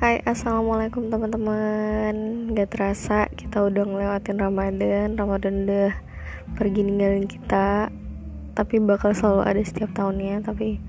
[0.00, 2.16] Hai assalamualaikum teman-teman.
[2.56, 5.12] Gak terasa kita udah ngelewatin Ramadan.
[5.12, 5.92] Ramadan udah
[6.56, 7.92] pergi ninggalin kita.
[8.56, 10.40] Tapi bakal selalu ada setiap tahunnya.
[10.40, 10.80] Tapi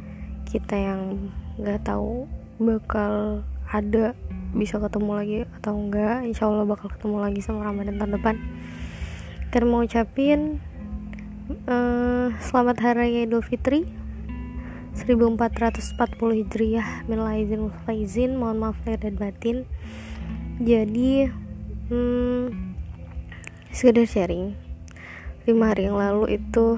[0.48, 1.28] kita yang
[1.60, 2.24] gak tahu
[2.56, 4.16] bakal ada
[4.56, 8.36] bisa ketemu lagi atau enggak Insya Allah bakal ketemu lagi sama Ramadan tahun depan.
[9.52, 10.64] Kan mau ucapin
[11.68, 13.84] uh, Selamat Hari Raya Idul Fitri
[14.92, 15.96] 1440
[16.36, 19.58] Hijriah minal izin izin mohon maaf lahir dan batin.
[20.60, 21.32] Jadi
[21.88, 22.76] hmm,
[23.72, 24.54] sekedar sharing.
[25.48, 26.76] Lima hari yang lalu itu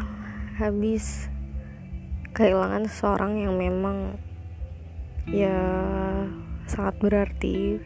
[0.61, 1.27] habis
[2.37, 4.15] kehilangan seseorang yang memang
[5.25, 5.57] ya
[6.69, 7.81] sangat berarti.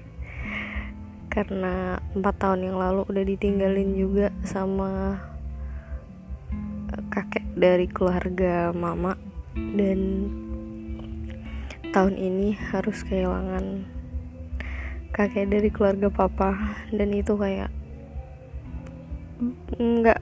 [1.31, 5.21] Karena empat tahun yang lalu udah ditinggalin juga sama
[7.13, 9.26] kakek dari keluarga mama
[9.77, 9.99] dan
[11.93, 13.85] tahun ini harus kehilangan
[15.15, 16.77] kakek dari keluarga papa.
[16.93, 17.73] Dan itu kayak
[19.77, 20.21] nggak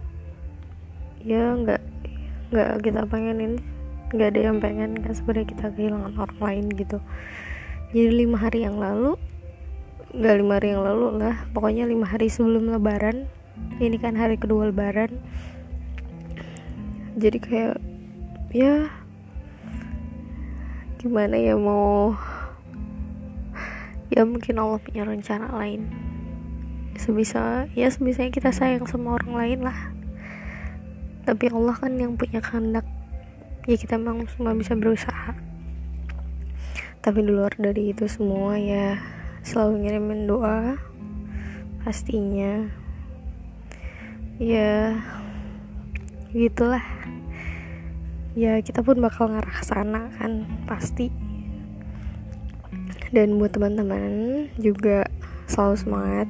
[1.24, 1.82] ya nggak
[2.52, 3.64] nggak kita pengenin
[4.12, 6.98] nggak ada yang pengen kan sebenarnya kita kehilangan orang lain gitu.
[7.96, 9.16] Jadi lima hari yang lalu
[10.16, 13.28] nggak lima hari yang lalu lah pokoknya lima hari sebelum lebaran.
[13.80, 15.20] Ini kan hari kedua lebaran.
[17.16, 17.80] Jadi kayak
[18.52, 18.92] ya
[21.06, 22.18] gimana ya mau
[24.10, 25.86] ya mungkin Allah punya rencana lain.
[26.98, 29.94] Sebisa ya sebisanya kita sayang sama orang lain lah.
[31.30, 32.90] Tapi Allah kan yang punya kehendak.
[33.70, 35.38] Ya kita memang semua bisa berusaha.
[37.06, 38.98] Tapi di luar dari itu semua ya
[39.46, 40.82] selalu ngirimin doa
[41.86, 42.66] pastinya.
[44.42, 44.98] Ya
[46.34, 46.95] gitulah
[48.36, 51.08] ya kita pun bakal ngarah sana kan pasti.
[53.16, 55.08] Dan buat teman-teman juga
[55.48, 56.28] selalu semangat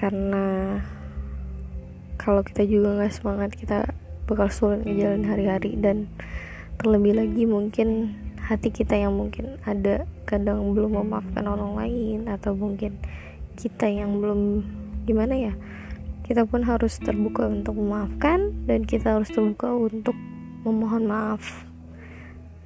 [0.00, 0.80] karena
[2.16, 3.92] kalau kita juga nggak semangat kita
[4.24, 5.76] bakal sulit ngejalan hari-hari.
[5.76, 6.08] Dan
[6.80, 12.96] terlebih lagi mungkin hati kita yang mungkin ada kadang belum memaafkan orang lain atau mungkin
[13.60, 14.62] kita yang belum
[15.02, 15.54] gimana ya
[16.26, 20.14] kita pun harus terbuka untuk memaafkan dan kita harus terbuka untuk
[20.66, 21.62] memohon maaf.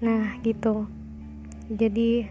[0.01, 0.89] Nah gitu.
[1.69, 2.25] Jadi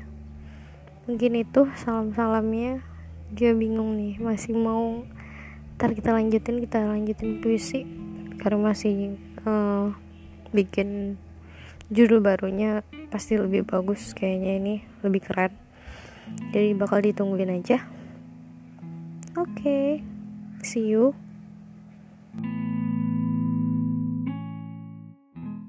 [1.06, 2.82] mungkin itu salam-salamnya.
[3.30, 5.06] Dia bingung nih masih mau
[5.78, 7.86] ntar kita lanjutin kita lanjutin puisi.
[8.42, 9.94] Karena masih uh,
[10.50, 11.22] bikin
[11.94, 12.82] judul barunya
[13.14, 14.76] pasti lebih bagus kayaknya ini
[15.06, 15.54] lebih keren.
[16.50, 17.86] Jadi bakal ditungguin aja.
[19.38, 19.88] Oke okay.
[20.66, 21.29] see you